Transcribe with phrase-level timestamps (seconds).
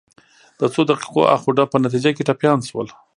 [0.59, 2.87] د څو دقیقو اخ و ډب په نتیجه کې ټپیان شول.